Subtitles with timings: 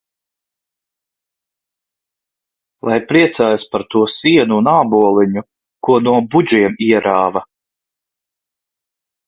[2.89, 5.45] Lai priecājas par to sienu un āboliņu,
[5.89, 7.49] ko no budžiem ierāva!